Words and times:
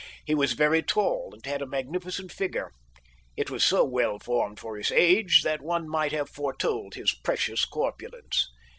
He 0.25 0.33
was 0.33 0.53
very 0.53 0.81
tall 0.81 1.29
and 1.31 1.45
had 1.45 1.61
a 1.61 1.67
magnificent 1.67 2.31
figure. 2.31 2.71
It 3.37 3.51
was 3.51 3.63
so 3.63 3.85
well 3.85 4.17
formed 4.17 4.59
for 4.59 4.75
his 4.75 4.91
age 4.91 5.43
that 5.43 5.61
one 5.61 5.87
might 5.87 6.11
have 6.11 6.27
foretold 6.27 6.95
his 6.95 7.13
precious 7.13 7.65
corpulence. 7.65 8.49